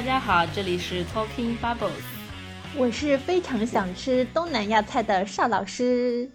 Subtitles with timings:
[0.00, 1.90] 大家好，这里是 Talking Bubbles，
[2.74, 6.26] 我是非常想吃东南亚菜的邵老师，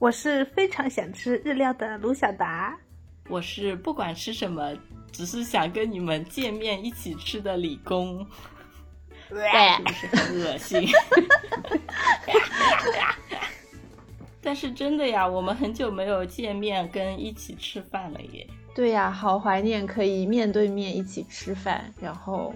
[0.00, 2.76] 我是非常想吃日料的卢小达，
[3.28, 4.76] 我是不管吃什么，
[5.12, 8.26] 只是想跟你们见面一起吃的理工，
[9.28, 10.88] 对，是不是很恶心？
[14.42, 18.44] 但是真的呀，我们很久没有见面跟一起吃饭了耶。
[18.74, 22.52] 对呀，好怀念可以面对面一起吃饭，然后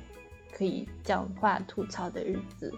[0.59, 2.73] 可以讲话吐槽的日子。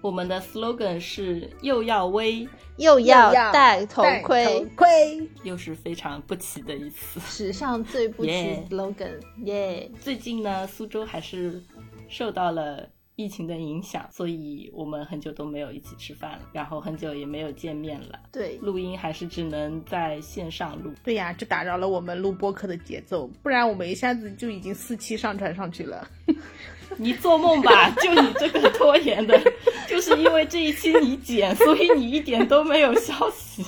[0.00, 7.20] 我们的 slogan 是又要威又要要戴头盔头，盔，又是非常不齐的一次。
[7.20, 8.30] 史上最不齐
[8.70, 9.90] slogan，耶！
[10.00, 11.62] 最近呢，苏州还是
[12.08, 18.18] 受到了疫情的影响，所以我们很久都没有一起吃饭了，然后很久也没有见面了。
[18.32, 20.92] 对，录音还是只能在线上录。
[21.04, 26.08] 对呀，这打扰了我们录播客的节奏，不然我们一下子就已经四期上传上去了。
[26.96, 27.90] 你做梦吧！
[28.00, 29.40] 就你这个拖延的，
[29.88, 33.64] 就是因为这一期你剪，所以你一点都没有消息。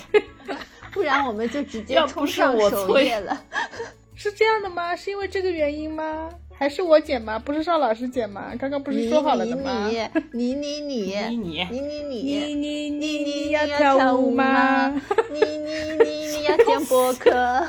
[0.92, 3.44] 不然我们就直接要不是冲上我催首页了。
[4.14, 4.94] 是这样的吗？
[4.94, 6.30] 是因为这个原因吗？
[6.58, 7.38] 还是我剪吗？
[7.38, 8.52] 不是邵老师剪吗？
[8.58, 9.90] 刚刚不是说好了的吗？
[10.32, 14.88] 你你你你你你你你你你你你你你要跳舞吗？
[15.30, 17.66] 你你你你要剪播客？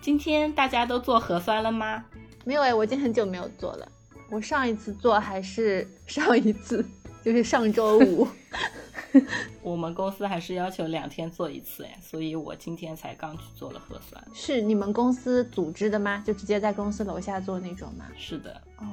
[0.00, 2.04] 今天大家都做核酸了吗？
[2.44, 3.88] 没有哎，我已经很久没有做了。
[4.30, 6.84] 我上一次做还是上一次，
[7.24, 8.28] 就是上周五。
[9.62, 14.22] 我们公司还是要求两天做一次哎，所以我今天才刚去做了核酸。
[14.34, 16.22] 是你们公司组织的吗？
[16.26, 18.06] 就直接在公司楼下做那种吗？
[18.18, 18.84] 是的，哦，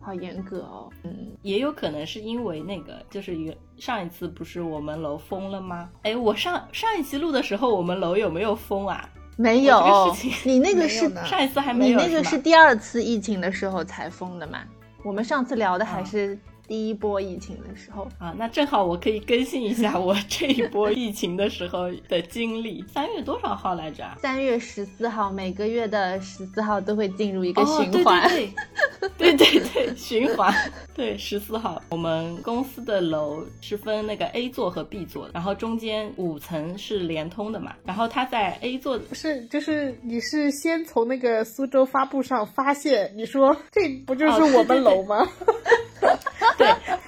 [0.00, 0.90] 好严格哦。
[1.04, 5.90] 嗯，也有可能是因为那个，就是原上一次不是我们楼封了吗？
[6.02, 9.08] 哎，我上上一期录的时候，我们楼有没有封啊？
[9.36, 14.60] 没有这个事情，你那个是上一次还没有你，那个是第二次疫情的时候才封的嘛？
[15.04, 18.08] 我们上次聊的还啊是第一波疫情的时候。
[18.18, 22.84] 啊，那正好我可以更新一下我 这一波疫情的时候的经历。
[22.92, 24.16] 三月多少号来着啊？
[24.20, 28.28] 三月十四号，每个月的十四号都会进入一个哦，循环。
[28.28, 28.50] 对
[29.18, 30.52] 对对，对对 对，循环。
[30.94, 37.74] 对，十四号，我们公司的楼是分那个 A 座和 B 座的，然后中间五层是连通的嘛。
[37.84, 45.28] 然后它在 A 座不是，就是你是先从那个苏州发布上发现，你说这不就是哦我们楼吗？
[46.00, 46.15] 对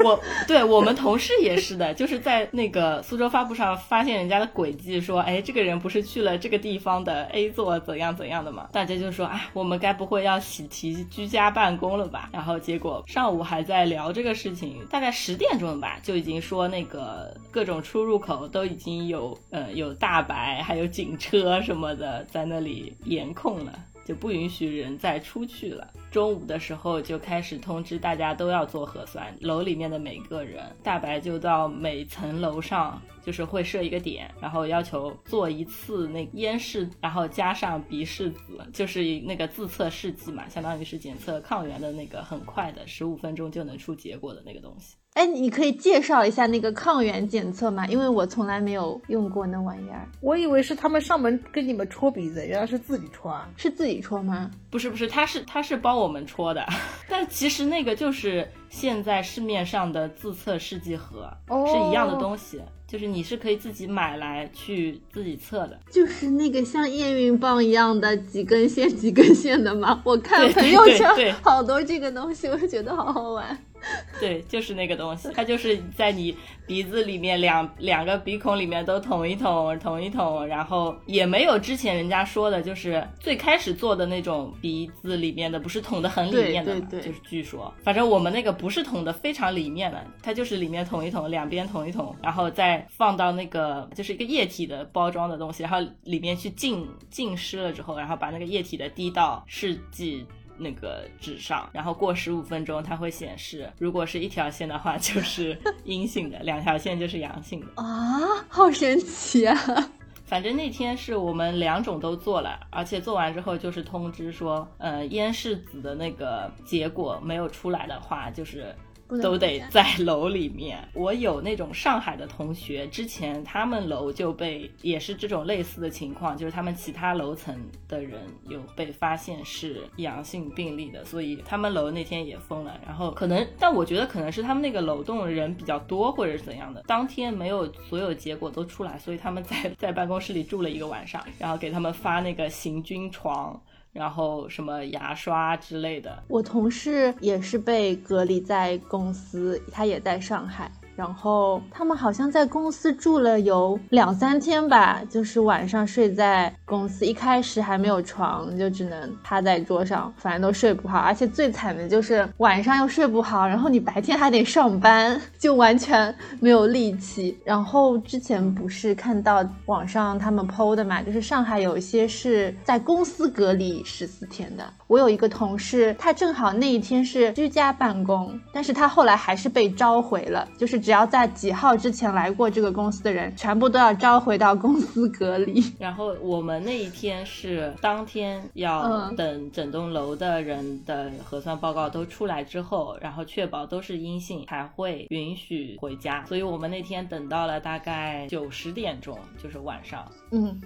[0.04, 8.68] 我，对我们同事也是的，就是在那个苏州发布上发现人家的轨迹，说，哎，这个人不是去了这个地方的 A 座怎样怎样的嘛？
[8.72, 12.30] 大家就说，哎，我们该不会要喜提居家办公了吧？
[12.32, 23.72] 然后结果上午还在聊这个事情，大概十点钟吧，就已经说那个各种出入口都已经有，呃，有大白，还有警车什么的在那里严控了。
[24.08, 25.92] 就不允许人再出去了。
[26.10, 44.96] 中午的时候就开始通知大家都要做核酸，楼里面的每个人，大白就到每层楼上，就是会设一个点，然后要求做一次那咽拭，然后加上鼻拭子，就是那个自测试剂嘛，相当于是检测抗原的那个很快的，十五分钟就能出结果的那个东西。
[45.18, 47.84] 哎，你可以介绍一下那个抗原检测吗？
[47.88, 53.48] 因为我从来没有用过那玩意儿，我以为是他们上门跟你们戳鼻子，原来是自己戳啊！
[53.56, 54.48] 是自己戳吗？
[54.70, 56.64] 不是不是，他是他是帮我们戳的，
[57.10, 65.76] 但其实那个就是现在市面上的自测试剂盒、哦是一样的东西，就是你是可以自己买来去自己测的。
[65.90, 70.00] 就是那个像验孕棒一样的几根线几根线的吗？
[70.04, 73.58] 我看朋友圈好多这个东西，我觉得好好玩。
[74.20, 100.26] 对，就是那个东西，它就是在你鼻子里面两两个鼻孔里面都捅一捅，捅一捅，然后也没有之前人家说的，就是最开始做的那种鼻子里面的，不是捅的很里面的嘛，对对对就是据说，反正我们那个不是捅的非常里面的，它就是里面捅一捅，两边捅一捅，然后再放到那个就是一个液体的包装的东西，然后里面去浸浸湿了之后，然后把那个液体的滴到试剂。
[100.58, 107.66] 那个纸上，然后过十五分钟，它会显示，如果是一条线的话，就是 阴性的；两条线就是阳性的。
[107.82, 108.18] 啊，
[108.48, 109.56] 好神奇啊！
[110.26, 118.74] 反正那天是我们两种都做了，而且做完之后就是通知说，呃，咽拭子的那个结果没有出来的话，就是
[119.22, 120.78] 都得在楼里面。
[120.92, 127.56] 我有那种上海的同学，之前他们楼就被也是这种类似的情况，就是他们其他楼层
[127.88, 132.78] 的人有被发现是阳性病例的，所以他们楼那天也封了。
[132.84, 143.60] 然后可能，但我觉得可能是他们那个楼栋人比较多，或者是怎样的，当天没有所有结果都出来，所以他们在在办公室里住了一个晚上，然后给他们发那个行军床。
[143.98, 146.22] 然后什么牙刷之类的。
[146.28, 150.70] 我同事也是被隔离在公司，他也在上海。
[150.98, 160.98] 然后他们好像在公司住了有两三天吧，就是晚上睡在公司，一开始还没有床，就只能趴在桌上，反正都睡不好。
[160.98, 167.38] 而且最惨的就是晚上又睡不好，然后你白天还得上班，就完全没有力气。
[167.44, 174.64] 然后之前不是看到网上他们 PO 的嘛，就是上海有一些是在公司隔离十四天的。
[174.88, 185.62] 我有一个同事，他正好那一天是居家办公，但是他后来还是被召回了，就是只要在几号之前来过这个公司的人，全部都要召回到公司隔离。
[185.78, 200.10] 然后我们那一天是当天要等整栋楼的人的核酸报告都出来之后，然后确保都是阴性才会允许回家，所以我们那天等到了大概九十点钟，就是晚上。
[200.30, 200.58] 嗯。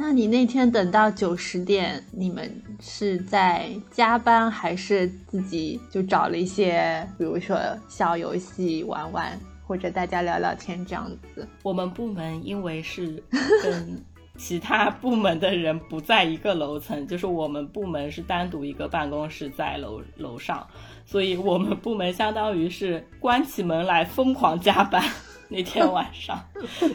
[0.00, 2.48] 那你那天等到九十点，你们
[2.80, 7.58] 是在加班还是自己就找了一些，比如说
[7.88, 9.36] 小游戏玩玩，
[9.68, 11.46] 或者大家聊聊天这样子？
[11.62, 13.22] 我们部门因为是
[13.62, 14.02] 跟
[14.38, 20.66] 其他部门的人不在一个楼层，就是我们部门是单独一个办公室在楼楼上，
[21.04, 25.04] 所以我们部门相当于是关起门来疯狂加班。
[25.50, 26.38] 那天晚上，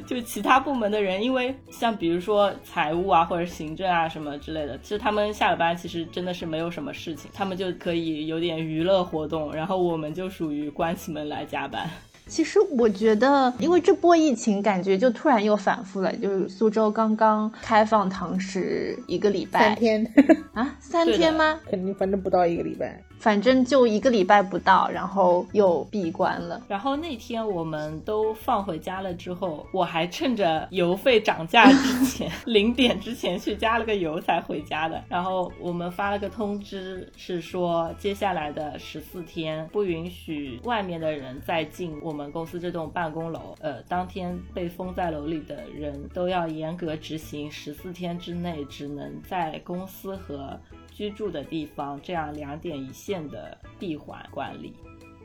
[0.06, 11.90] 就其他部门的人，因为像比如说财务啊或者行政啊什么之类的，其实他们下了班其实真的是没有什么事情，他们就可以有点娱乐活动，然后我们就属于关起门来加班。
[12.28, 20.14] 其实我觉得，因为这波疫情感觉就突然又反复了，就是苏州刚刚开放堂食一个礼拜，三天
[20.54, 21.60] 啊，三天吗？
[21.70, 23.04] 肯定，反正不到一个礼拜。
[23.24, 26.62] 反正就一个礼拜不到，然后又闭关了。
[26.68, 35.02] 然后那天我们都放回家了之后，我还趁着油费涨价之前， 零点之前去加了个油才回家的。
[35.08, 43.56] 然后我们发了个通知，是说接下来的十四天不允许外面的人再进我们公司这栋办公楼。
[43.62, 50.60] 呃，当天被封在楼里的人都要严格执行十四天之内只能在公司和。
[50.96, 54.74] 居住的地方，这样两点一线的闭环管理，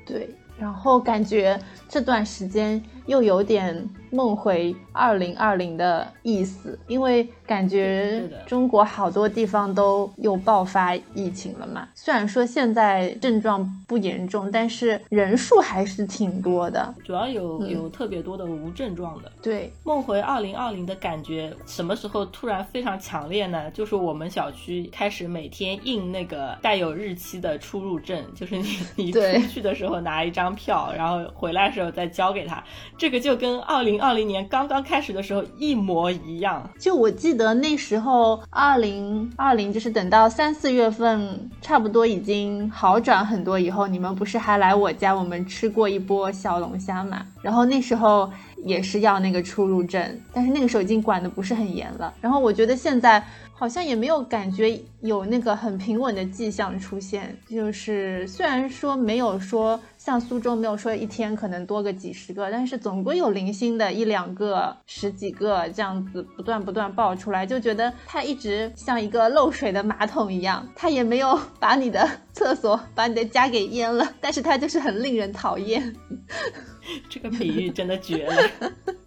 [0.07, 0.29] 对。
[0.59, 1.57] 然后感觉
[1.89, 11.89] 这段时间又有点梦回二零二零的意思，因为感觉中国好多地方都又爆发疫情了嘛。
[11.95, 16.95] 虽然说现在症状不严重，但是人数还是挺多的。
[17.03, 19.33] 主要有有特别多的无症状的。
[19.43, 23.71] 对，梦回二零二零的感觉什么时候突然非常强烈呢？
[23.71, 30.55] 就是我们小区开始每天印那个带有日期的出入证，就是你你出去的时候拿一张。
[30.59, 32.65] 票，然后回来的时候再交给他，
[32.99, 36.69] 这个就跟二零二零年刚刚开始的时候一模一样。
[36.81, 47.25] 就我记得那时候，二零二零就是等到三四月份，差不多已经好转很多以后，你们不是还来我家，我们吃过一波小龙虾嘛？
[47.41, 48.29] 然后那时候
[48.65, 52.13] 也是要那个出入证，但是那个时候已经管的不是很严了。
[52.21, 53.25] 然后我觉得现在。
[53.59, 75.97] 好像也没有感觉有那个很平稳的迹象出现，就是虽然说没有说像苏州没有说一天可能多个几十个，但是总归有零星的一两个、十几个这样子不断不断爆出来，就觉得它一直像一个漏水的马桶一样，它也没有 把你的 厕所、把你的家给淹了，但是它就是很令人讨厌。
[77.11, 78.51] 这个比喻真的绝了，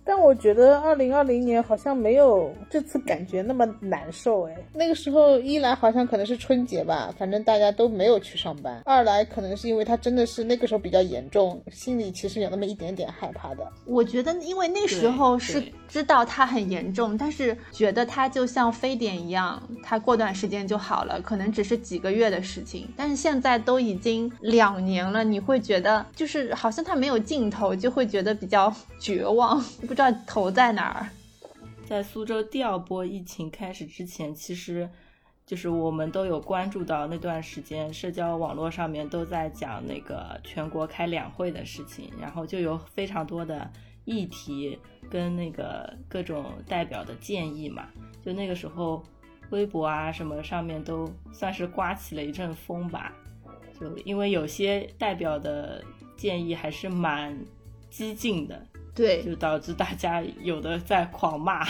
[0.05, 4.55] 但我觉得二零二零年好像没有这次感觉那么难受哎。
[4.73, 13.67] 那个时候一来好像可能是春节吧，反正大家都没有去上班；二来可能是因为他真的是那个时候比较严重，心里其实有那么一点点害怕的。
[13.85, 22.87] 我觉得因为那时候是知道他很严重，但是觉得他就像非典一样，他过段时间就好了，可能只是几个月的事情。
[22.95, 27.71] 但是现在都已经两年了，你会觉得就是好像他没有尽头。
[27.81, 31.09] 就会觉得比较绝望，不知道头在哪儿。
[31.85, 34.89] 在苏州第二波疫情开始之前，其实
[35.45, 43.69] 就是我们都有关注到那段时间，社交网络上面都在讲那个全国开两会的事情，然后就有非常多的
[44.05, 44.79] 议题
[45.09, 47.89] 跟那个各种代表的建议嘛。
[48.23, 49.03] 就那个时候，
[49.49, 53.11] 微博啊什么上面都算是刮起了一阵风吧。
[53.77, 55.83] 就因为有些代表的
[56.15, 57.37] 建议还是蛮。
[57.89, 61.65] 激进的，对，就导致大家 有的在狂骂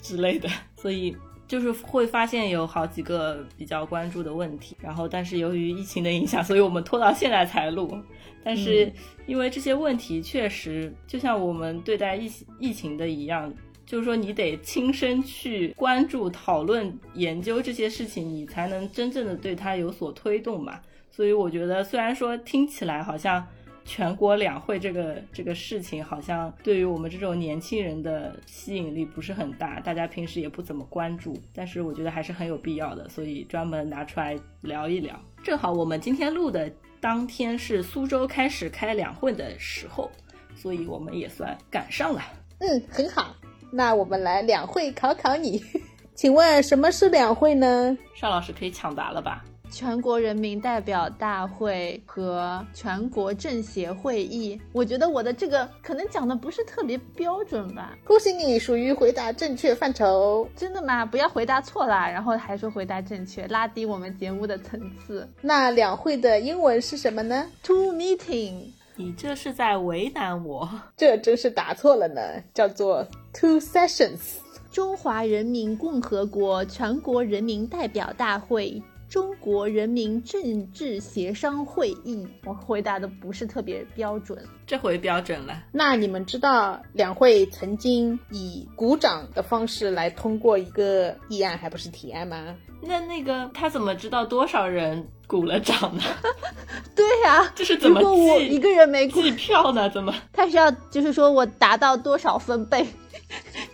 [0.00, 1.14] 之类的，所以
[1.46, 4.76] 就是会发现有好几个比较关注的问题。
[4.80, 7.96] 然后，但是由于疫情的影响，所以我们拖到现在才录。
[8.42, 8.90] 但是
[9.26, 13.52] 因为这些问题确实就像我们对待疫疫情的一样。
[13.84, 20.80] 就是说你得亲身去关注、讨论、研究这些事情，你才能真正的对它有所推动嘛。
[21.10, 23.46] 所以我觉得，虽然说听起来好像。
[23.84, 31.36] 全国两会这个这个事情，好像对于我们这种年轻人的吸引力不是很大，大家平时也不怎么关注。
[31.54, 35.18] 但是我觉得还是很有必要的，所以专门拿出来聊一聊。
[35.42, 36.70] 正好我们今天录的
[37.00, 40.10] 当天是苏州开始开两会的时候，
[40.54, 42.22] 所以我们也算赶上了。
[42.58, 43.34] 嗯，很好。
[43.72, 45.60] 那我们来两会考考你，
[46.14, 47.96] 请问什么是两会呢？
[48.14, 49.44] 邵老师可以抢答了吧？
[49.72, 57.96] 全国人民代表大会和全国政协会议，我觉得我的这个可能讲的不是特别标准吧。
[58.04, 60.46] 恭喜你，属于回答正确范畴。
[60.54, 61.06] 真的吗？
[61.06, 65.26] 不要回答错啦，然后还说回答正确，拉低我们节目的层次。
[65.40, 68.66] 那两会的英文是什么呢？Two meeting。
[68.94, 70.68] 你这是在为难我？
[70.98, 72.20] 这真是答错了呢，
[72.52, 74.36] 叫做 Two sessions。
[74.70, 78.82] 中华人民共和国全国人民代表大会。
[79.12, 85.64] 中国人民政治协商会议，我回答的不是特别标准，这回标准了。
[85.70, 92.56] 那你们知道两会曾经以鼓掌的方式来通过一个议案，还不是提案吗？
[92.80, 96.02] 那那个他怎么知道多少人鼓了掌呢？
[96.96, 99.90] 对呀，这是怎么如果我一个人没计票呢？
[99.90, 100.14] 怎么？
[100.32, 102.86] 他是要就是说我达到多少分贝？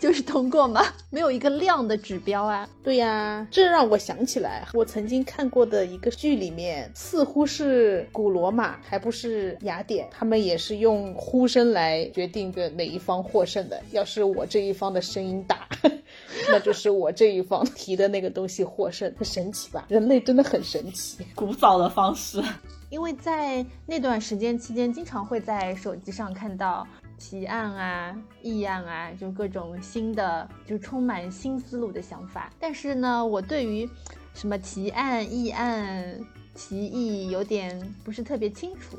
[0.01, 0.83] 就是通过吗？
[1.11, 2.69] 没有一个量的指标啊。
[2.83, 13.81] 对呀，这让我想起来，我曾经看过的一个剧里面，似乎是古罗马，还不是雅典，他们也是用呼声来决定的哪一方获胜的。
[13.91, 15.69] 要是我这一方的声音大，
[16.49, 19.87] 那就是我这一方提的那个东西获胜，很神奇吧？
[19.89, 22.43] 人类真的很神奇， 古早的方式。
[22.91, 26.87] 因为在那段时间期间，经常会在手机上看到。
[27.19, 32.51] 提案啊，议案啊，就各种新的，就充满新思路的想法。
[32.59, 33.89] 但是呢，我对于
[34.35, 36.19] 什么提案、议案、
[36.55, 38.97] 提议有点不是特别清楚。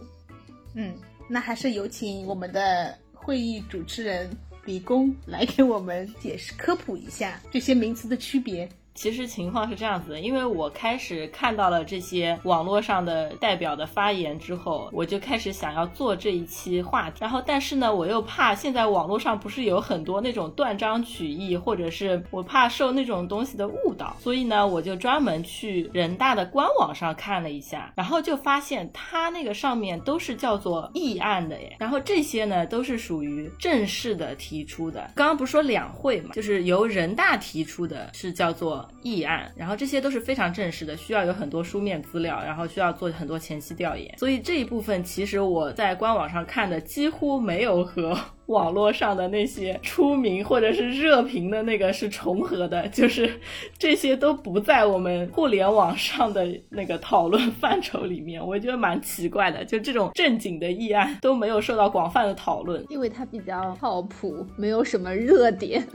[0.73, 0.93] 嗯，
[1.27, 4.29] 那还是有请我们的会议主持人
[4.65, 8.69] 李工来给我们解释科普一下这些名词的区别。
[8.99, 17.15] 其实情况是这样子的，因为我开始看到了这些网络上的代表的发言之后，我就开始想要做这一期话题。
[17.21, 31.73] 然后，但是呢，我又怕现在网络上不是有很多那种断章取义，或者是我怕受那种东西的误导，所以呢，我就专门去人大的官网上看了一下，然后就发现它那个上面都是叫做议案的耶。
[31.79, 35.09] 然后这些呢，都是属于正式的提出的。
[35.15, 38.85] 刚刚不是说两会嘛，就是由人大提出的，是叫做。
[39.01, 48.17] 议案，然后这些都是非常正式的，需要有很多书面资料，然后需要做很多前期调研，所以这一部分其实我在官网上看的几乎没有和
[48.47, 53.39] 网络上的那些出名或者是热评的那个是重合的，就是
[53.77, 65.87] 这些都不在我们互联网上的那个讨论范畴里面，我觉得蛮奇怪的，就这种正经的议案都没有受到广泛的讨论，因为它比较靠谱，没有什么热点。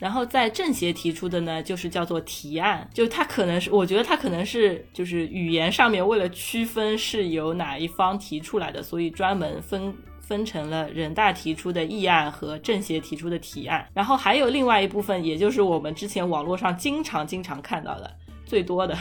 [0.00, 13.86] 然后在政协提出的呢，就是叫做提案，就它可能是，我觉得它可能是就是语言上面为了区分是由哪一方提出来的，所以专门分分成了人大提出的议案和政协提出的提案。
[13.92, 18.10] 然后还有另外一部分，也就是我们之前网络上经常经常看到的
[18.46, 18.96] 最多的。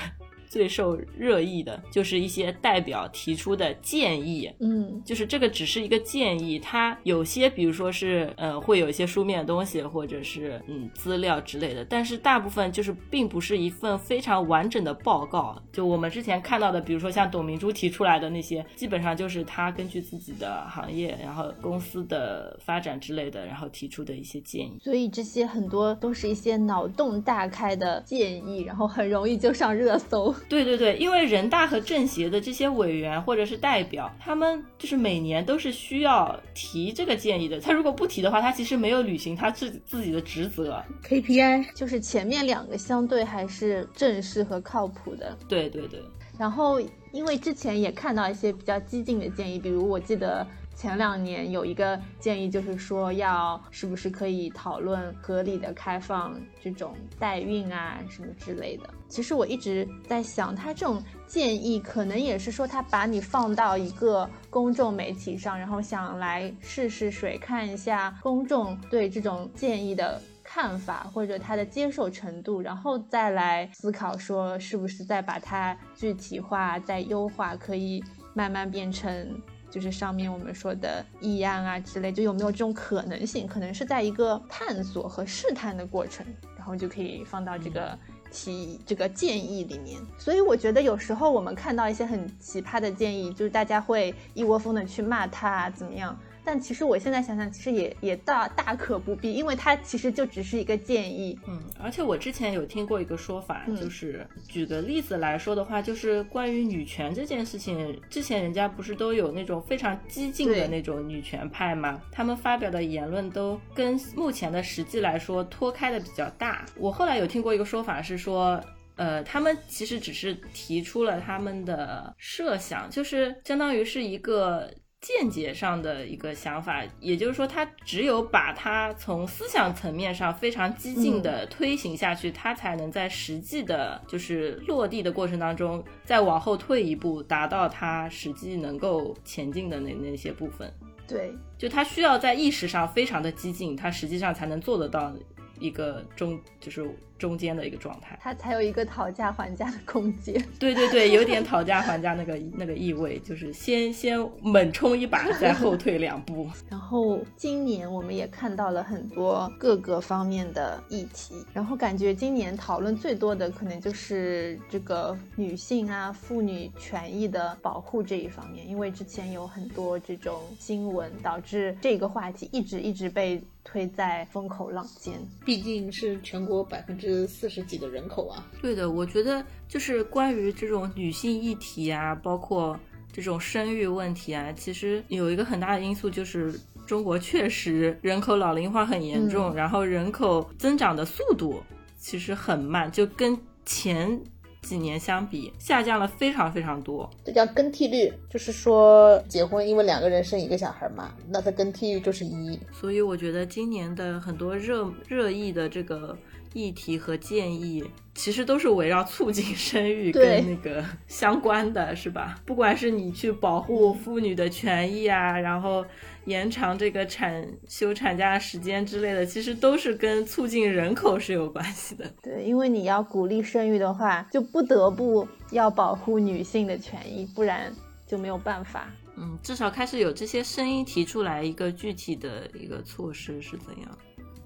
[0.50, 15.62] 最受热议的就是一些代表提出的建议，嗯，就是这个只是一个建议，它有些比如说是呃会有一些书面的东西或者是嗯资料之类的，但是大部分就是并不是一份非常完整的报告。
[15.72, 24.80] 就我们之前看到的，比如说像董明珠提出来的那些，基本上就是他根据自己的行业，然后公司的发展之类的，然后提出的一些建议。
[24.84, 30.34] 所以这些很多都是一些脑洞大开的建议，然后很容易就上热搜。
[30.48, 37.60] 对对对，因为人大和政协的这些委员或者是代表，他们就是每年都是需要提这个建议的。
[37.60, 40.84] 他如果不提的话，他其实没有履行他自自己的职责。
[41.04, 45.38] KPI 就是前面两个相对还是正式和靠谱的。
[45.48, 46.02] 对对对。
[46.38, 46.80] 然后
[47.12, 50.46] 因为之前也看到一些比较激进的建议，比如我记得。
[50.80, 58.90] 前两年有一个建议，就是说要是不是可以讨论合理的开放这种代孕啊什么之类的。
[59.10, 78.02] 其实我一直在想，他这种建议可能也是说他把你放到一个公众媒体上，然后想来试试水，看一下公众对这种建议的看法或者他的接受程度，然后再来思考说是不是再把它具体化、再优化，可以
[78.34, 79.38] 慢慢变成。
[79.70, 83.48] 就是上面我们说的议案啊之类，就有没有这种可能性？
[83.48, 86.26] 可能是在一个探索和试探的过程，
[86.58, 87.98] 然后就可以放到这个
[88.32, 90.02] 提这个建议里面。
[90.18, 96.18] 所以我觉得有时候我们看到一些很奇葩的建议，就是大家会一窝蜂的去骂他怎么样。
[96.50, 101.38] 但其实我现在想想，其实也也大大可不必，因为它其实就只是一个建议。
[101.48, 112.02] 嗯，而且我之前有听过一个说法，嗯就是举个例子来说的话，就是关于女权这件事情，之前人家不是都有那种非常激进的那种女权派吗？
[112.12, 116.66] 他们发表的言论都跟目前的实际来说脱开的比较大。
[116.76, 118.60] 我后来有听过一个说法是说。
[118.96, 124.70] 呃，他们其实只是提出了他们的设想，就是相当于是一个
[125.02, 140.72] 见解上的一个想法，也就是说，他只有把他从思想层面上非常激进的推行下去，他才能在实际的，就是落地的过程当中，再往后退一步，达到他实际能够前进的那那些部分。
[141.08, 145.14] 对，就他需要在意识上非常的激进，他实际上才能做得到
[145.60, 146.86] 一个中，就是
[147.20, 148.18] 中间的一个状态。
[148.20, 150.44] 它才有一个讨价还价的空间。
[150.58, 156.48] 对对对，有点讨价还价那个那个意味，就是先先猛冲一把，再后退两步。
[156.70, 175.14] 然后今年我们也看到了很多各个方面的议题，然后感觉今年讨论最多的可能就是这个女性啊、妇女权益的保护这一方面，因为之前有很多这种新闻，导致这个话题一直一直被推在风口浪尖。
[175.46, 178.46] 毕竟是全国百分之四十几的人口啊。
[178.62, 182.80] 对的，我觉得就是关于这种女性议题啊，包括
[183.12, 186.54] 这种生育问题啊，其实有一个很大的因素就是
[186.86, 191.62] 中国确实人口老龄化很严重，嗯然后人口增长的速度
[191.98, 194.20] 其实很慢，就跟前
[194.62, 197.10] 几年相比下降了非常非常多。
[197.24, 202.60] 这叫更替率，就是说结婚因为两个人生一个小孩嘛，那它更替率就是一。
[202.72, 206.18] 所以我觉得今年的很多热热议的这个
[206.54, 207.84] 议题和建议，
[208.16, 212.40] 其实都是围绕促进生育跟那个 相关的，是吧？
[212.46, 215.86] 不管是你去保护妇女的权益啊，然后
[216.26, 222.06] 延长这个产休产假时间之类的，其实都是跟促进人口是有关系的。
[222.22, 227.74] 对，因为你要鼓励生育的话，就不得不要保护女性的权益，不然
[228.08, 228.92] 就没有办法。
[229.22, 233.98] 嗯，至少开始有这些声音提出来一个具体的一个措施是怎样，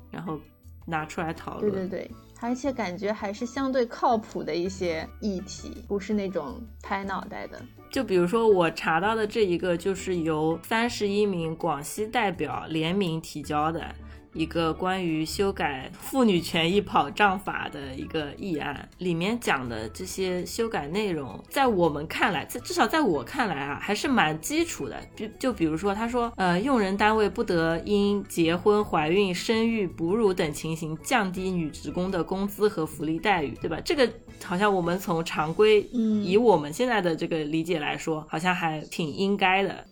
[0.09, 0.39] 然后
[0.85, 1.71] 拿出来讨论。
[1.71, 7.61] 对对对，而且感觉还是相对靠谱的一些议题，不是那种拍脑袋的。
[7.89, 13.85] 就比如说我查到的这一个，就是由三十一名广西代表联名提交的
[14.33, 24.99] 一个关于修改妇女权益保障法的一个议案，里面讲的这些修改内容，在我们看来，至至少在我看来啊，还是蛮基础的。
[25.15, 33.79] 就就比如说，他说，呃，用人单位不得因结婚、怀孕、生育、哺乳等情形降低女职工的工资和福利待遇，对吧？
[33.85, 34.09] 这个
[34.43, 39.85] 好像我们从常规，嗯以我们现在的这个理解来说，好像还挺应该的。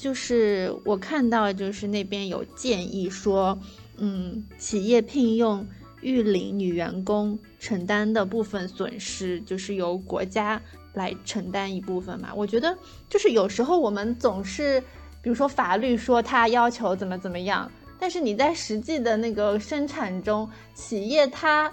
[0.00, 3.58] 就是我看到，就是那边有建议说，
[3.98, 5.66] 嗯，企业聘用
[6.00, 10.58] 育龄女员工承担的部分损失，就是由国家
[10.94, 12.32] 来承担一部分嘛。
[12.34, 12.74] 我觉得，
[13.10, 14.80] 就是有时候我们总是，
[15.20, 21.70] 比如说法律说它要求怎么怎么样，但是你在实际的那个生产中，企业它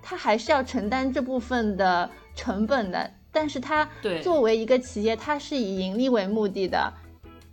[0.00, 3.10] 它还是要承担这部分的成本的。
[3.32, 6.90] 但是它对作为一个企业，它是以盈利为目的的，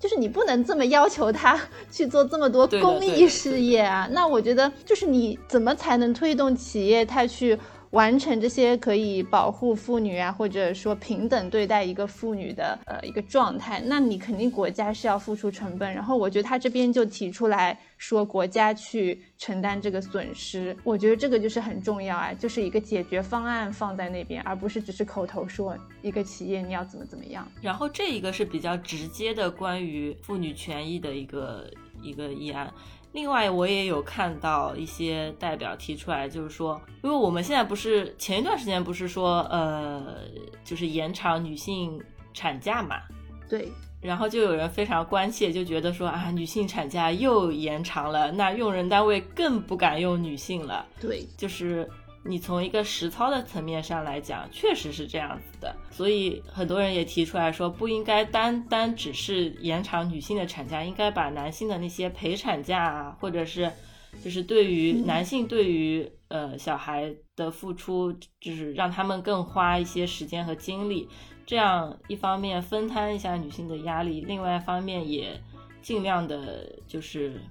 [0.03, 1.57] 就是你不能这么要求他
[1.89, 4.05] 去做这么多公益事业啊。
[4.11, 7.57] 那我觉得，就是你怎么才能推动企业它去
[7.93, 13.79] 完成这些可以保护妇女啊，或者说平等对待一个妇女的呃一个状态？
[13.85, 15.93] 那你肯定国家是要付出成本。
[15.93, 27.47] 然后我觉得他这边就提出来说，国家去承担这个损失，我觉得这个就是很重要啊，就是一个解决方案放在那边，而不是只是口头说一个企业你要怎么怎么样。
[27.61, 31.69] 然后这一个是比较直接的关于妇女权益的一个
[32.01, 32.73] 一个议案。
[33.13, 40.15] 另外，我也有看到一些代表提出来，就是说，因为我们现在不是前一段时间不是说，呃，
[40.65, 42.01] 就是延长女性
[42.33, 42.97] 产假嘛，
[43.47, 43.69] 对，
[44.01, 50.83] 然后就有人非常关切，就觉得说啊，女性产假又延长了，那用人单位更不敢用女性了。
[50.99, 51.87] 对，就是
[52.25, 55.75] 你从一个实操的层面上来讲，确实是这样子的。
[55.91, 63.69] 所以很多人也提出来说，不应该单单只是延长女性的产假，应该把男性的那些陪产假啊，或者是
[64.23, 71.09] 就是对于男性对于呃小孩的付出，就是让他们更花一些时间和精力，
[71.45, 75.41] 这样一方面分摊一下女性的压力，另外一方面也
[75.81, 77.41] 尽量的就是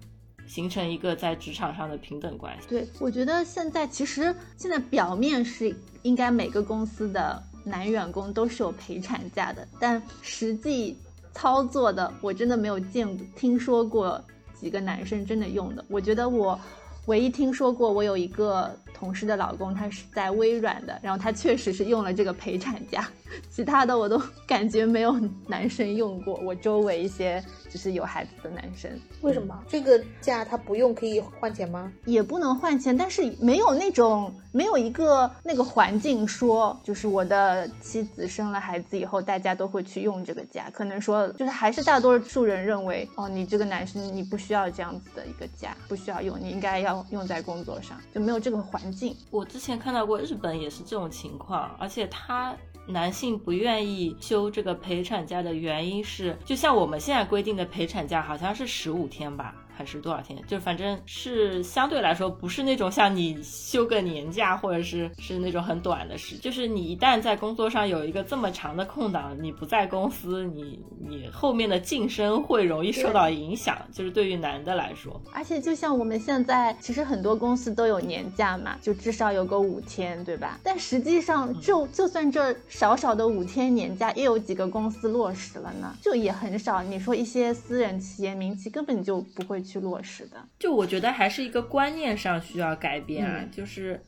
[0.52, 2.68] 形成一个在职场上的平等关系。
[2.68, 10.94] 对，我觉得现在其实现在表面是应该每个公司的男员工都是有陪产假的，但实际
[11.32, 15.82] 操作的我真的没有见过听说过几个男生真的用的。
[15.88, 16.60] 我觉得我
[17.06, 23.08] 唯一听说过，我有一个同事的老公，他是在微软的，然后他确实是用了这个陪产假，
[23.50, 26.34] 其他的我都 感觉没有男生用过。
[26.42, 28.90] 我周围一些就是有孩子的男生，
[29.20, 31.92] 为什么这个假他不用可以换钱吗？
[32.04, 40.70] 也不能换钱，但是没有那种没有一个那个环境说，就是我的妻子生了孩子以后，大家都会去用这个假。
[40.72, 49.16] 可能说就是还是大多数人认为，哦，你这个男生你不需要这样子的一个假，不需要用，你应该要用在工作上，就没有这个环境。
[49.30, 52.54] 我之前看到过日本也是这种情况，而且他
[52.86, 59.54] 男性不愿意休这个陪产假的原因是，就像我们现在规定的陪产假好像是十五天吧。
[59.82, 60.40] 还是多少天？
[60.46, 73.76] 就反正是相对来说不是那种像你休个年假或者是是那种很短的事，就是你一旦在工作上有一个这么长的空档，你不在公司，你你后面的晋升会容易受到影响。
[73.92, 80.60] 就是对于男的来说，而且就像我们现在，其实很多公司都有年假嘛，就至少有个五天，对吧？
[80.62, 85.96] 但实际上，就就算这少少的五天年假，又有几个公司落实了呢？
[86.00, 86.82] 就也很少。
[86.84, 90.36] 你说一些私人企业、民企根本就不会去落实的。
[90.58, 94.00] 就我觉得还是一个观念上需要改变啊，就是。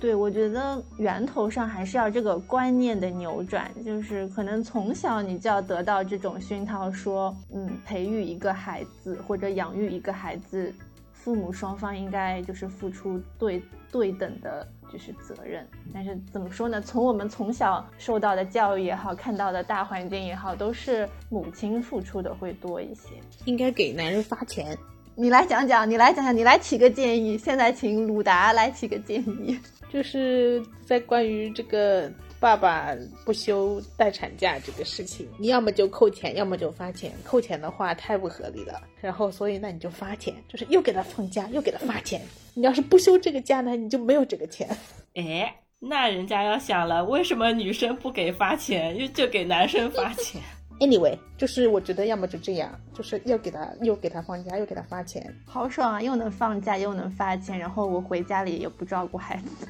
[0.00, 10.74] 对，我觉得源头上还是要这个观念的扭转，就是可能从小你就要得到这种熏陶，说，嗯，培育一个孩子或者养育一个孩子，
[11.12, 15.64] 父母双方应该就是付出对对等的，就是责任。
[15.94, 16.80] 但是怎么说呢？
[16.80, 23.10] 从我们从小受到的教育也好，看到的大环境也好，都是母亲付出的会多一些。
[23.44, 24.76] 应该给男人发钱。
[25.14, 27.36] 你来讲讲，你来讲讲，你来提个建议。
[27.36, 29.58] 现在请鲁达来提个建议。
[29.92, 32.96] 就是在关于这个爸爸
[33.26, 37.12] 不休待产假这个事情，你要么就扣钱，要么就发钱。
[37.22, 42.22] 扣钱的话太不合理了，然后所以那你就发钱，就是又给他放假，又给他发钱。
[42.54, 44.66] 你要是不休这个假呢，你就没有这个钱。
[45.14, 50.40] 哎，那人家要想了，为什么女生不给发钱，又就给男生发钱？
[50.82, 56.02] Anyway，就是我觉得要么就这样，就是要给他又给他放假，又给他发钱，好爽啊！
[56.02, 59.68] 又能放假，又能发钱，然后我回家里也不照顾孩子，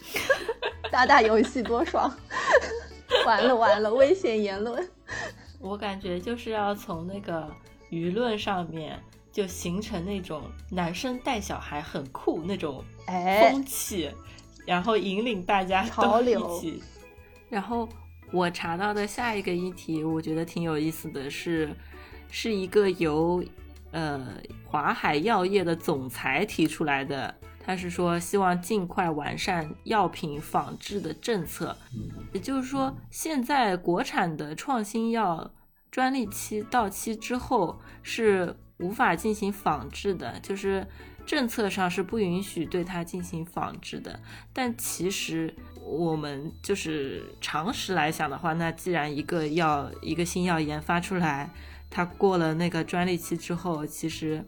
[0.90, 2.10] 打打游戏多爽！
[3.26, 4.88] 完了完了，危险言论。
[5.58, 7.46] 我感觉就是要从那个
[7.90, 8.98] 舆论上面
[9.30, 14.10] 就形成那种男生带小孩很酷那种哎风气，
[14.64, 16.82] 然后引领大家都潮流一起。
[17.50, 17.86] 然后
[18.32, 21.74] 我查到的下一个议题，我觉得挺有意思的是，
[22.30, 23.44] 是一个由
[23.90, 27.34] 呃华海药业的总裁提出来的。
[27.62, 31.76] 他是说，希望尽快完善药品仿制的政策，
[32.32, 35.52] 也就是说，现在国产的创新药
[35.90, 40.86] 专利期到期之后是无法进行仿制的，就是
[41.26, 44.18] 政策上是不允许对它进行仿制的。
[44.54, 51.50] 但其实我们就是常识来想的话，那既然一个药一个新药研发出来，
[51.88, 54.44] 它过了那个专利期之后，其实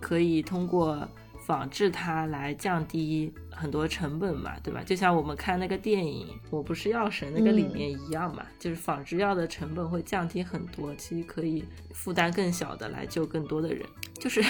[0.00, 1.08] 可以通过
[1.46, 4.82] 仿制它来降低很多成本嘛，对吧？
[4.84, 13.86] 就像我们看那个电影《我不是药神》那个里面一样嘛，就是仿制药的成本会降低很多，其实可以负担更小的来救更多的人。
[14.18, 14.42] 就是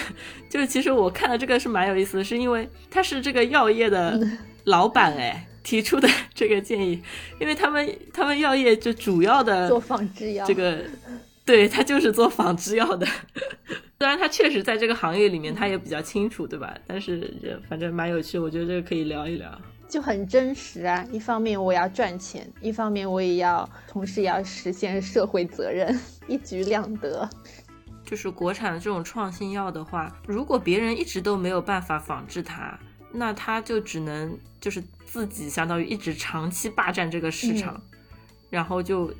[0.48, 4.18] 就是，其实我看到这个是蛮有意思的，是因为他是这个药业的
[4.64, 7.02] 老板哎提出的这个建议，
[7.40, 10.78] 因为他们他们药业就主要的做仿制药这个。
[11.44, 13.06] 对他就是做仿制药的，
[14.00, 16.76] 虽然他确实在这个行业里面他也比较清楚，对吧？
[16.88, 19.48] 但是这反正蛮有趣，我觉得这个可以聊一聊。
[19.88, 21.06] 就很真实啊！
[21.12, 27.30] 一方面我要赚钱，一方面我也要，同时也要实现社会责任， 一举两得。
[28.04, 32.76] 就是国产的这种创新药的话，如果别人一直都没有办法仿制它，
[33.12, 37.82] 那他就只能就是自己相当于一直长期霸占这个市场，嗯
[38.48, 39.12] 然后就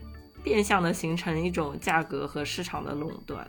[0.44, 3.46] 变相的形成一种价格和市场的垄断。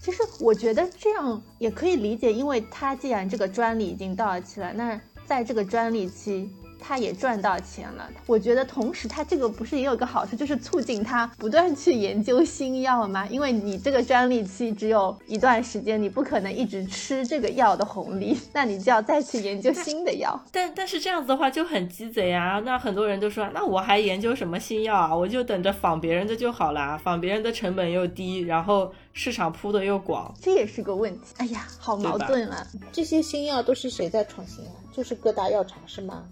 [0.00, 8.08] 其实我觉得这样也可以理解，因为他既然这个专利已经到期了，那在这个专利期，他也赚到钱了。
[8.26, 13.26] 我觉得同时他这个不是也有个好处，就是促进他不断去研究新药吗？
[13.28, 20.38] 因为你这个专利期只有一段时间，你不可能一直吃这个药的红利， 那你就要再去研究新的药。
[20.52, 22.60] 但但是这样子的话就很鸡贼啊！
[22.64, 25.14] 那很多人都说，那我还研究什么新药啊？
[25.14, 31.34] 我就等着仿别人的就好啦，仿别人的成本又低，然后市场铺的又广，这也是个问题。
[31.38, 32.66] 哎呀，好矛盾啊！
[32.92, 34.72] 这些新药都是谁在创新啊？
[34.92, 36.24] 就是各大药厂是吗？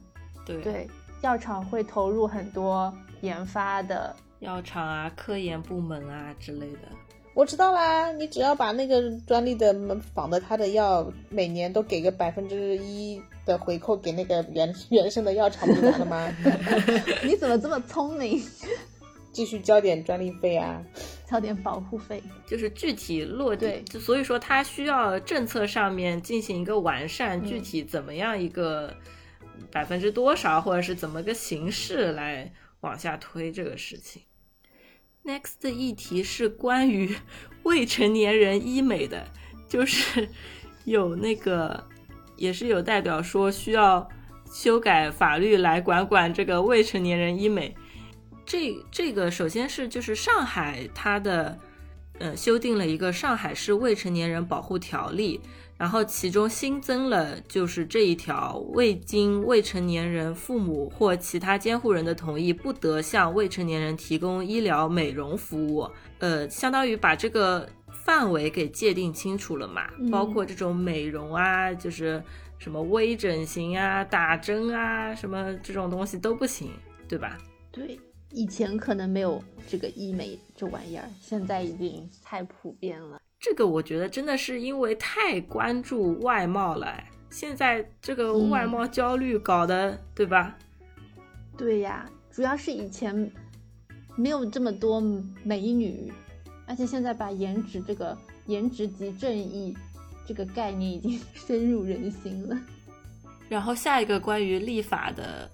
[0.45, 0.89] 对对，
[1.23, 6.79] 药厂会投入很多研发的，药厂啊、科研部门啊之类的。
[7.35, 9.75] 我知道啦，你只要把那个专利的
[10.15, 16.33] 仿的他的药，每年都给个百分之一的回扣给那个原原生的药厂，不就完了吗？
[17.27, 18.41] 你怎么这么聪明？
[19.33, 20.81] 继续交点专利费啊，
[21.29, 23.83] 交点保护费，就是具体落地对。
[23.83, 28.95] 就所以说，它需要政策上面进行一个完善，具体怎么样一个
[29.75, 34.23] 百分之多少，或者是怎么个形式来往下推这个事情。
[35.25, 37.17] Next 的议题是关于
[37.65, 39.27] 未成年人医美的，
[39.69, 40.29] 就是
[40.85, 41.85] 有那个
[42.37, 44.09] 也是有代表说需要
[44.53, 47.75] 修改法律来管管这个未成年人医美。
[48.47, 51.59] 这这个首先是就是上海它的
[52.21, 55.41] 呃修订了一个上海市未成年人保护条例，
[55.77, 65.91] 然后其中新增了就是这一条，未经未成年人父母或其他监护人的同意，不得向未成年人提供医疗美容服务。
[66.19, 67.69] 呃，相当于把这个
[68.05, 72.23] 范围给界定清楚了嘛，包括这种美容啊，就是
[72.59, 76.71] 什么微整形啊、打针啊，什么这种东西都不行，
[77.09, 77.37] 对吧？
[77.71, 77.99] 对。
[78.37, 83.21] 以前可能没有这个医美这玩意儿，现在已经太普遍了。
[83.45, 90.57] 这个我觉得真的是因为太关注外貌了，现在这个外貌焦虑搞的，对吧？
[91.55, 93.31] 对呀，主要是以前
[94.17, 94.99] 没有这么多
[95.43, 96.11] 美女，
[96.67, 99.77] 而且现在把颜值这个颜值即正义
[100.27, 102.59] 这个概念已经 深入人心了。
[103.51, 105.51] 然后下一个关于立法的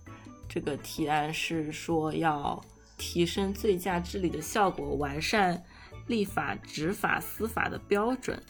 [0.49, 2.63] 这个提案是说要。
[3.03, 5.65] 提升醉驾治理的效果，完善
[6.11, 8.43] 立法、执法、司法的标准。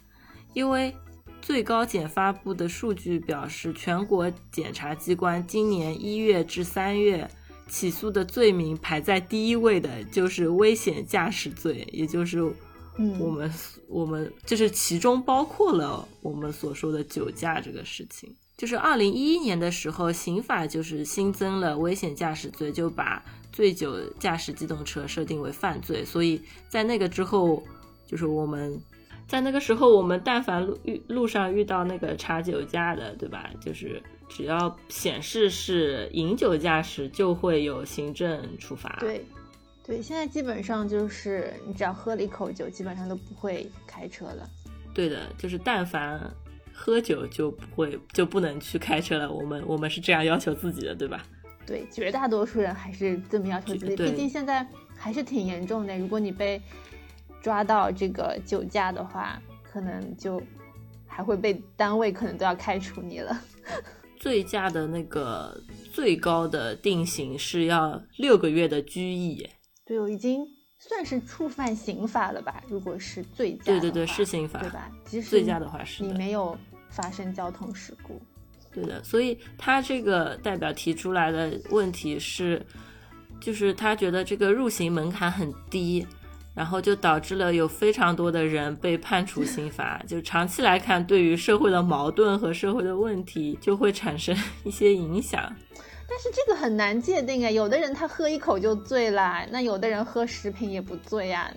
[0.55, 0.93] 因为
[1.41, 7.31] 最高检发布的数据表示，全国检察机关今年一月至三月
[7.69, 12.43] 起诉的罪名排在第一位的就是危险驾驶罪，也就是
[13.19, 13.53] 我们
[13.89, 18.35] 我们就是其中包括了我们所说的酒驾这个事情。
[18.57, 26.05] 就是二零一一年的时候，刑法就是新增了危险驾驶罪，就把醉酒驾驶机动车设定为犯罪。
[26.05, 27.63] 所以在那个之后，
[28.07, 28.81] 就是我们
[29.27, 33.51] 在那个时候，我们但凡路遇路上遇到那个查酒驾的，对吧？
[33.61, 38.97] 就是只要显示是饮酒驾驶，就会有行政处罚。
[39.01, 39.25] 对，
[39.85, 44.49] 对，现在基本上就是你只要喝了一口酒，基本上都不会开车了。
[44.95, 46.21] 对的，就是但凡。
[46.73, 51.23] 喝酒就不会就不能去开车了，我们我们是这样要求自己的，对吧？
[51.67, 55.97] 对，绝大多数人还是这么要求自己，毕竟现在还是挺严重的。
[55.99, 56.61] 如果你被
[57.43, 60.43] 抓到这个酒驾的话，可能就
[61.07, 63.41] 还会被单位可能都要开除你了。
[64.19, 65.59] 醉驾的那个
[65.93, 69.49] 最高的定刑是要六个月的拘役。
[69.85, 70.45] 对，我已经
[70.79, 72.63] 算是触犯刑法了吧？
[72.69, 74.91] 如果是醉驾，对对对，是刑法，对吧？
[75.05, 76.59] 即使醉驾的话是你没有。
[76.93, 78.21] 发生交通事故，
[78.73, 82.65] 对的，所以他这个代表提出来的问题是，
[83.41, 86.07] 就是他觉得这个入刑门槛很低，
[86.55, 95.41] 然后就导致了有非常多的人被判处刑罚，就长期来看，对于社会的矛盾和社会的问题就会产生一些影响。
[96.09, 101.53] 但是这个很难界定啊，有的人他喝一口就醉了，那有的人喝十瓶也不醉呀，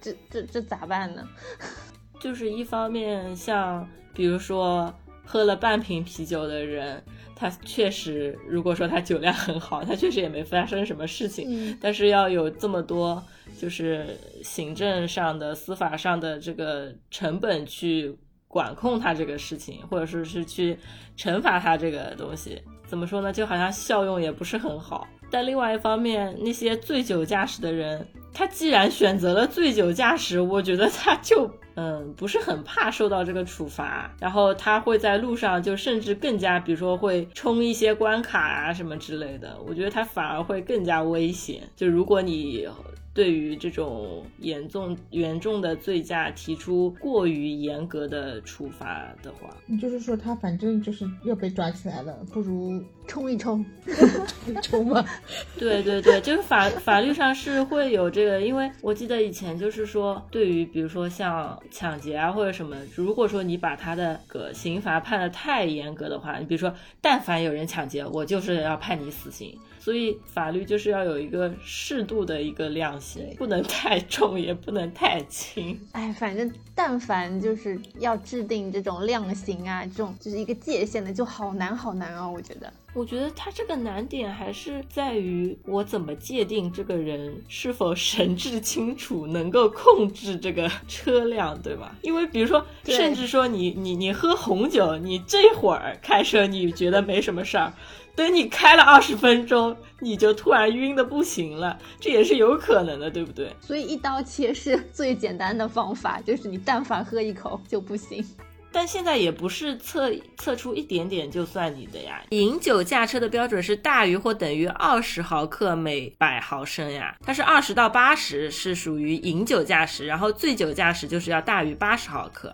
[0.00, 1.26] 这这这咋办呢？
[2.20, 3.88] 就是一方面像。
[4.14, 4.92] 比如说
[5.30, 7.04] 喝了半瓶啤酒的人，
[7.36, 11.76] 他确实，如果说他酒量很好，他确实也没发生什么事情。
[11.78, 13.22] 但是要有这么多，
[13.58, 18.16] 就是行政上的、司法上的这个成本去
[18.48, 20.78] 管控他这个事情，或者说是去
[21.14, 23.30] 惩罚他这个东西，怎么说呢？
[23.30, 25.06] 就好像效用也不是很好。
[25.30, 31.50] 但另外一方面，那些醉酒驾驶的人，他既然选择了醉酒驾驶，我觉得他就。
[31.80, 41.62] 嗯，不是很怕受到这个处罚，然后他会在路上就甚至更加，比如说会冲一些关卡啊什么之类的，我觉得他反而会更加危险。
[41.76, 42.66] 就如果你。
[43.14, 55.04] 对于这种严重严重的醉驾提出过于严格的处罚的话，你就是说他反正就是要被抓起来了，不如冲一冲，冲一冲嘛。
[55.58, 69.58] 对 对对，就是法法律上是会有这个，因为我记得以前就是说，对于比如说像抢劫啊或者什么，如果说你把他的个刑罚判的太严格的话，你比如说但凡有人抢劫，我就是要判你死刑。
[69.88, 75.80] 所以法律就是要有一个适度的一个量刑，不能太重， 也不能太轻。
[75.92, 82.28] 哎，反正但凡就是要制定这种量刑啊，这种就是一个界限的，就好难好难啊！
[82.28, 91.96] 我觉得，我觉得他这个难点还是在于我怎么界定这个人是否神志清楚，能够控制这个车辆，对吧？
[92.02, 97.72] 因为比如说，甚至说你你你喝红酒，你这会儿开车你觉得没什么事儿。
[98.18, 103.54] 等你开了二十分钟，你就突然晕的不行了，这也是有可能的，对不对？
[103.60, 108.26] 所以一刀切是最简单的方法，就是你但凡喝一口就不行。
[108.72, 122.52] 但现在也不是测测出一点点就算你的呀，饮酒驾车的标准是大于或等于二十毫克每百毫升呀，它是二十到八十是属于饮酒驾驶，然后醉酒驾驶就是要大于八十毫克。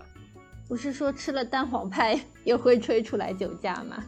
[0.69, 4.05] 不是说吃了蛋黄派也会吹出来酒驾吗？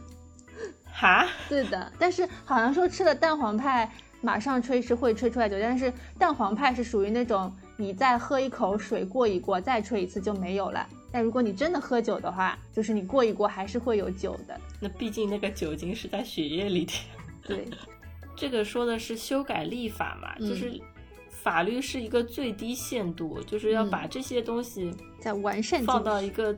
[0.99, 3.87] 哈，是的，但是好像说吃了蛋黄派
[4.19, 10.83] 马上吹是会吹出来酒，但是蛋黄派是属于那种你再喝一口水过一过再吹一次就没有了。
[11.11, 14.59] 但如果你真的喝酒的话，就是你过一过还是会有酒的。
[14.79, 16.93] 那毕竟那个酒精是在血液里的。
[17.43, 17.67] 对，
[18.35, 20.81] 这个说的是修改立法嘛，就是
[21.29, 26.57] 法律是一个最低限度，就是要把这些东西再完善放到一个。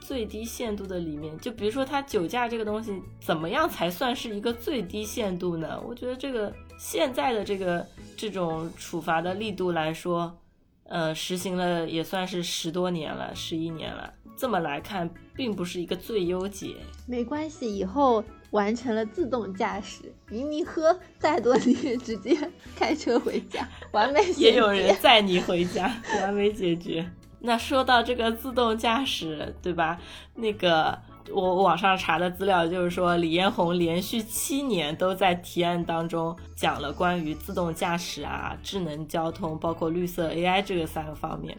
[0.00, 5.80] 最低限度的里面，就比如说他酒驾这个东西，怎么样才算是一个最低限度呢？
[5.86, 7.86] 我觉得这个现在的这个
[8.16, 10.36] 这种处罚的力度来说，
[10.84, 14.12] 呃，实行了也算是十多年了，十一年了。
[14.36, 16.76] 这么来看，并不是一个最优解。
[17.06, 22.34] 没关系，以后完成了自动驾驶，明明喝再多你也直接
[22.74, 24.24] 开车回家，完美。
[24.38, 27.06] 也有人载你回家，完美解决。
[27.40, 29.98] 那说到这个自动驾驶，对吧？
[30.34, 30.98] 那个
[31.32, 41.56] 我网上查的资料就是说，李彦宏连续七年都在提案当中讲了关于自动驾驶啊、智能交通，包括绿色 AI 这个三个方面。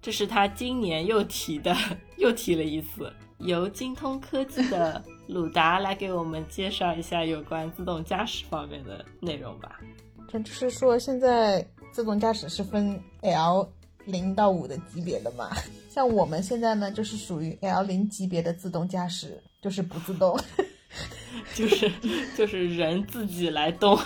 [0.00, 1.76] 这是他今年又提的，
[2.16, 3.12] 又提了一次。
[3.38, 9.78] 由精通科技的鲁达来给我们介绍一下有关自动驾驶方面的内容吧。
[10.28, 13.68] 就是说，现在自动驾驶是分 L。
[14.08, 15.50] 零到五的级别的嘛，
[15.90, 20.38] 像我们现在呢，就是属于 L 零级别的自动驾驶，就是不自动，
[21.54, 21.92] 就是
[22.36, 23.96] 就是人自己来动。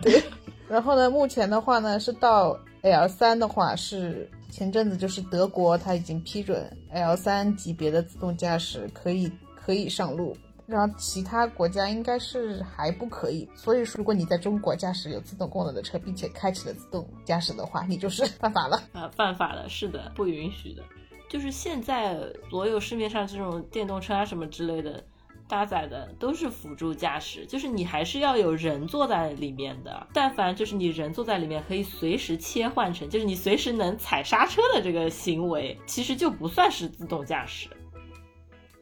[0.00, 0.22] 对，
[0.68, 10.36] 然后呢，目前的话呢，是到 L 三的话，是前阵子就是德国它已经批准 L 三级别的自动驾驶可以可以上路。
[10.66, 19.08] 然后其他国家应该是还不可以，所以说如果你在中国驾驶有自动功能的车，并且开启了自动驾驶的话，你就是犯法了 啊！
[19.14, 20.82] 犯法了，是的，不允许的。
[21.28, 22.18] 就是现在
[22.50, 25.02] 所有市面上这种电动车啊什么之类的
[25.48, 30.06] 搭载的都是辅助驾驶，就是你还是要有人坐在里面的。
[30.12, 37.68] 但凡就是你人坐在里面，可以随时切换成，就是你随时能踩刹车的这个行为，其实就不算是自动驾驶。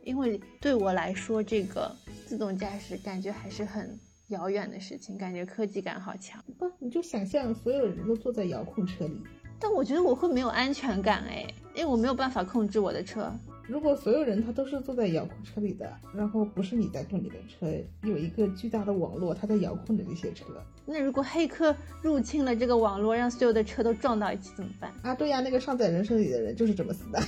[0.04, 1.94] 因为对我来说，这个
[2.26, 6.42] 自动驾驶感觉还是很遥远的事情，感觉科技感好强。
[6.58, 9.20] 不，你就想象所有人都坐在遥控车里，
[9.58, 13.32] 但我觉得我会没有安全感哎，因为我没有办法控制我的车。
[13.66, 20.46] 如果所有人他都是坐在遥控车里的，然后不是你在动你的车，有一个巨大的网络，它在遥控着这些车。
[20.84, 24.92] 那如果黑客入侵了这个网络，让所有的车都撞到一起怎么办？
[25.02, 27.22] 啊，对呀，那个上载人生里的人就是这么死的。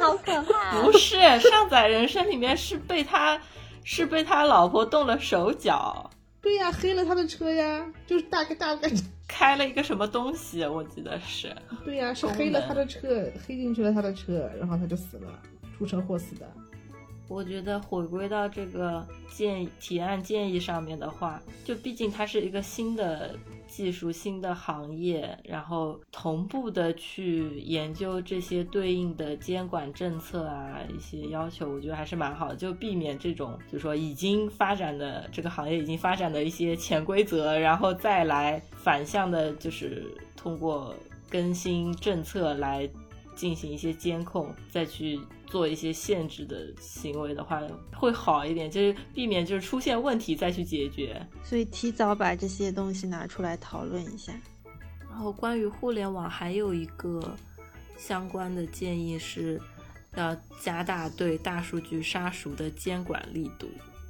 [0.00, 0.82] 好可怕！
[0.82, 3.40] 不是上载人生里面是被他，
[3.84, 6.10] 是被他老婆动了手脚。
[6.40, 8.88] 对呀，黑了他的车呀，就是大概大概
[9.26, 11.54] 开了一个什么东西，我记得是。
[11.84, 15.42] 对呀，是黑了他的车，黑进去了他的车，然后他就死了，
[15.76, 16.46] 出车祸死的。
[17.28, 23.36] 我觉得回归到这个建提案建议上面的话，就毕竟它是一个新的
[23.66, 40.04] 技术、新的行业，然后同步的去研究这些对应的监管政策啊，一些要求，我觉得还是蛮好的，就避免这种，就是说已经发展的这个行业已经发展的一些潜规则，然后再来反向的，就是
[40.36, 40.94] 通过
[41.28, 42.88] 更新政策来
[43.34, 47.62] 进行一些监控，再去做一些限制的行为的话，
[47.94, 51.24] 会好一点，就是避免就是出现问题再去解决。
[51.44, 54.32] 所以提早把这些东西拿出来讨论一下。
[55.08, 57.34] 然后关于互联网还有一个
[57.96, 59.60] 相关的建议是，
[60.16, 63.66] 要加大对大数据杀熟的监管力度。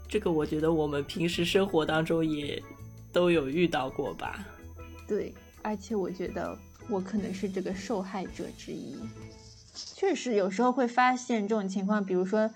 [0.08, 2.60] 这个我觉得我们平时生活当中也
[3.12, 4.44] 都有遇到过吧。
[5.06, 5.32] 对，
[5.62, 6.58] 而且我觉得
[6.88, 8.96] 我可能是这个受害者之一。
[9.76, 12.50] 确实，有时候会发现这种情况，比如说，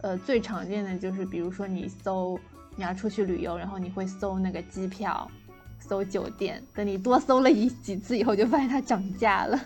[0.00, 2.40] 呃，最常见的就是，比如说你搜
[2.74, 5.30] 你要出去旅游，然后你会搜那个机票、
[5.78, 9.60] 搜酒店，等你多搜了一几次以后，就发现它涨价了。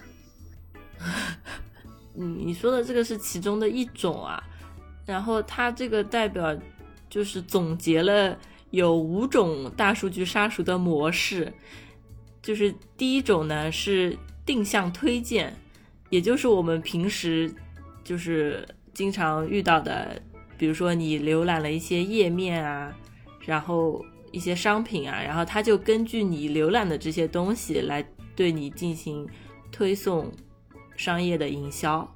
[2.19, 4.43] 嗯，你说的这个是其中的一种啊，
[5.07, 6.57] 然后它这个代表
[7.09, 8.37] 就是总结了
[8.71, 11.53] 有五种大数据杀熟的模式，
[12.43, 15.57] 就是第一种呢是定向推荐，
[16.13, 17.53] 也就是我们平时
[18.05, 20.23] 就是经常遇到的，
[20.57, 22.95] 比如说你浏览了一些页面啊，
[23.45, 28.07] 然后一些商品啊，然后它就根据你浏览的这些东西来
[28.37, 29.27] 对你进行
[29.73, 30.31] 推送。
[30.95, 32.07] 商业的营销，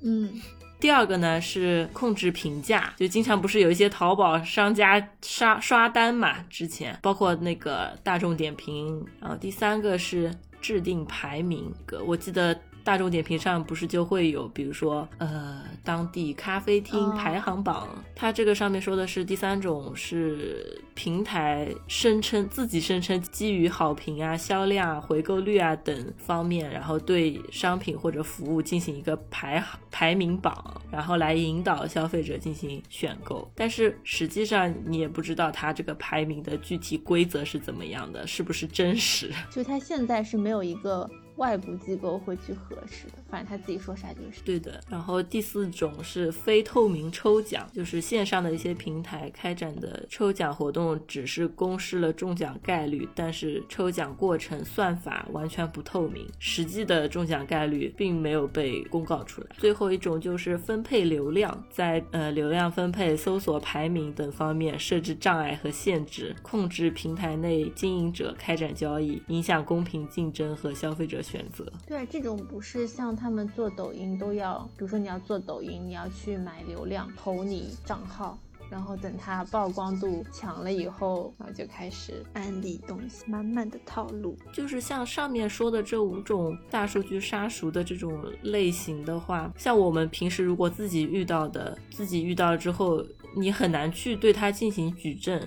[0.00, 0.32] 嗯，
[0.80, 10.32] 第二个呢是控制评价，就经常不是有一些淘宝商家刷刷单嘛，之前包括那个大众点评，然后第三个是
[10.62, 11.70] 制定排名，
[12.06, 12.58] 我记得。
[12.84, 33.50] 大众点评上不是就会有，比如说，呃，当地咖啡厅排行榜，它这个上面说的是第三种是平台声称自己声称基于好评啊、销量啊、回购率啊等方面，然后对商品或者服务进行一个排排名榜，然后来引导消费者进行选购。
[33.54, 39.30] 但是实际上你也不知道它这个排名的具体规则是怎么样的，是不是真实？
[39.50, 41.08] 就它现在是没有一个。
[41.42, 44.80] 外部机构会去核实的，反正他自己说啥就是对的。
[44.88, 59.48] 然后第四种是非透明抽奖，就是线上的一些平台开展的抽奖活动，只是公示了中奖概率，但是抽奖过程算法完全不透明，实际的中奖概率并没有被公告出来。
[59.58, 71.20] 最后一种就是分配流量，在呃流量分配、搜索排名等方面设置障碍和限制，控制平台内经营者开展交易，影响公平竞争和消费者。
[71.32, 84.36] 选择对这种不是像他们做抖音都要，比如说你要做抖音，你要去买流量投你账号，然后等它曝光度强了以后，然后就开始安利东西，满满的套路。
[84.52, 93.02] 就是像上面说的这五种大数据杀熟的这种类型的话，像我们平时如果自己遇到的，自己遇到了之后，
[93.34, 95.40] 你很难去对它进行举证。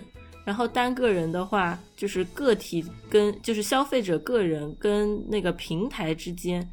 [0.45, 6.65] 然后单个人的话，就是个体跟就是消费者个人跟那个平台之间，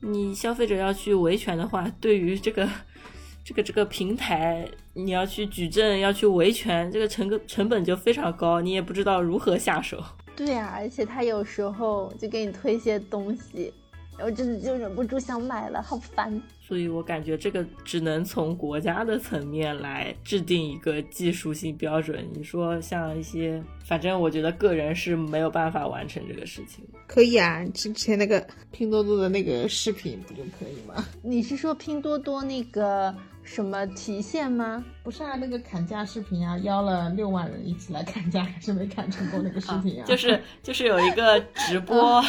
[0.00, 2.68] 你消费者要去维权的话，对于这个
[3.42, 10.04] 这个这个平台，你要去举证要去维权，这个成个成本就非常高，你也不知道如何下手。
[10.36, 13.72] 对呀，而且他有时候就给你推些东西。
[14.18, 16.40] 然后真的就忍不住想买了，好烦。
[16.60, 22.26] 所以我感觉这个只能从国家的层面来制定一个技术性标准。
[22.34, 26.84] 你说像一些，反正我觉得个人是没有办法完成这个事情。
[27.06, 31.04] 可以啊，之前那个拼多多的那个视频不就可以吗？
[31.22, 33.14] 你是说拼多多那个
[33.44, 34.84] 什么提现吗？
[35.04, 40.04] 不是啊，那个砍价视频啊，邀了六万人一起来砍价，还是没砍成功那个视频啊。
[40.04, 42.20] 就是就是有一个直播。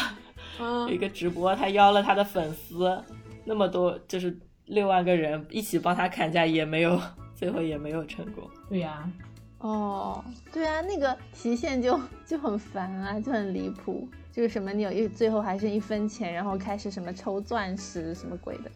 [0.60, 3.04] 有一个直播，他邀了他的粉丝，
[3.46, 7.00] 那么多就是六万个人一起帮他砍价，也没有，
[7.36, 8.44] 最后也没有成功。
[8.70, 9.10] 对呀，
[9.60, 18.72] 哦，对啊，那个提现就 就很烦啊，就很离谱，就是什么你有一最后还剩一分钱，然后开始什么抽钻石什么鬼的。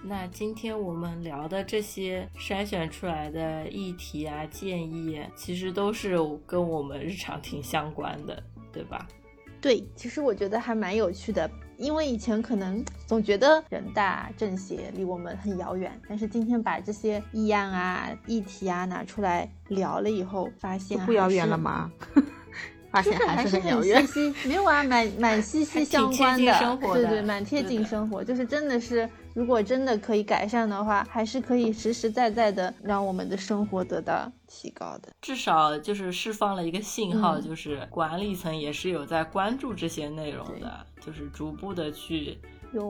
[0.00, 6.16] 那今天我们聊的这些筛选出来的议题啊、建议，其实都是
[6.46, 8.40] 跟我们日常挺相关的，
[8.72, 9.08] 对吧？
[9.60, 21.90] 对，其实我觉得还蛮有趣的，因为以前可能总觉得人大政协离我们很遥远，但是今天把这些议案啊、议题啊拿出来聊了以后，发现不遥远了吗？
[22.90, 24.06] 发现还是很遥远，
[24.44, 29.08] 没有啊，蛮蛮息息相关的，对对，蛮贴近生活，就是真的是。
[29.34, 35.12] 如果真的可以改善的话，还是可以实实在在的让我们的生活得到提高的。
[35.22, 42.36] 至少就是释放了一个信号，就是管理层也是有在关注这些内容的，就是逐步的去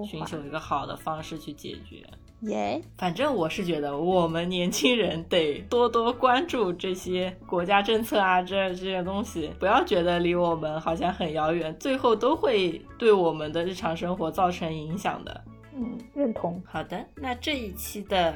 [0.08, 2.02] 寻求一个好的方式去解决。
[2.42, 15.44] 耶，反正我是觉得，我们年轻人得多多关注这些国家政策啊，这这些东西，不要觉得离我们好像很遥远，最后都会对我们的日常生活造成影响的。
[15.74, 16.62] 嗯，认同。
[16.64, 18.34] 好的，那这一期的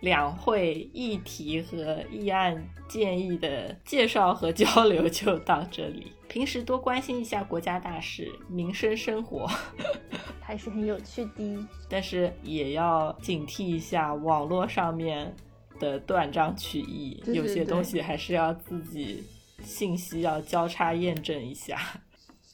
[0.00, 6.12] 两会议题和议案建议的介绍和交流就到这里。
[6.30, 9.50] 平时多关心一下国家大事、民生生活，
[10.40, 11.68] 还是很有趣的。
[11.88, 15.34] 但是也要警惕一下网络上面
[15.80, 19.26] 的断章取义，对对有些对东西还是要自己
[19.64, 21.76] 信息要交叉验证一下。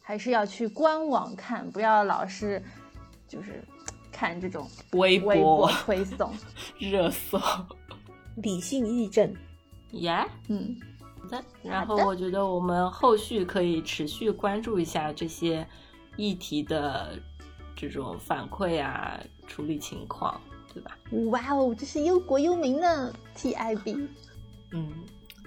[0.00, 2.62] 还是要去官网看，不要老是
[3.28, 3.62] 就是
[4.10, 6.32] 看这种微微博博推送。
[6.80, 7.38] 热搜，
[8.36, 9.34] 理性议政，
[9.90, 10.95] 耶、嗯，好
[11.28, 15.66] 的，然后我觉得我们后续可以持续关注一下这些
[16.16, 17.18] 议题的
[17.74, 20.40] 这种反馈啊、处理情况，
[20.72, 20.96] 对吧？
[21.30, 24.08] 哇哦，这是忧国忧民呢，TIB。
[24.72, 24.92] 嗯，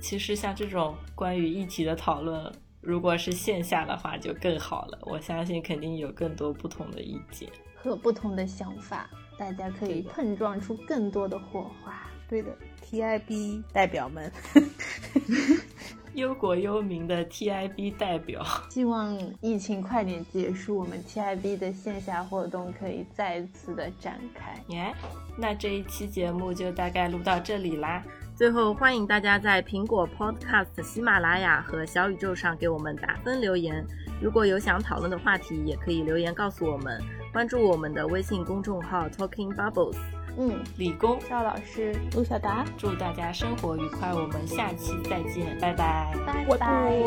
[0.02, 2.52] 其实像这种关于议题的讨论，
[2.82, 5.00] 如果是线下的话就更好了。
[5.04, 7.50] 我相信肯定有更多不同的意见。
[7.76, 12.09] 和不同的想法，大家可以碰撞出更多的火花。
[12.30, 12.56] 对的
[12.86, 14.32] ，TIB 代表们，
[16.14, 24.62] 忧国忧民的 TIB 代表，希望疫情快点结束，我们 TIB 的线下活动可以再次的展开。
[24.68, 24.94] 耶、
[25.38, 28.04] 那这一期节目就大概录到这里啦。
[28.36, 33.86] 最后，欢迎大家在苹果 Podcast、喜马拉雅和小宇宙上给我们打分留言。
[34.22, 37.02] 如果有想讨论的话题，也可以留言告诉我们。
[37.34, 39.98] 关注我们的微信公众号 Talking Bubbles，
[40.42, 46.14] 嗯，理工，赵老师，陆小达，祝大家生活愉快，我们下期再见，拜拜。
[46.26, 47.04] 拜拜。